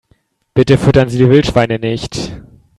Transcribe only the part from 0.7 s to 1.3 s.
füttern Sie die